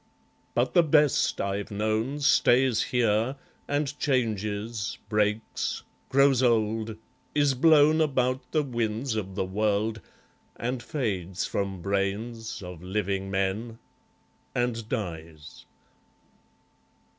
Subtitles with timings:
[0.55, 3.35] But the best I've known, Stays here,
[3.67, 6.97] and changes, breaks, grows old,
[7.35, 10.01] is blown About the winds of the world,
[10.55, 13.77] and fades from brains Of living men,
[14.55, 15.65] and dies.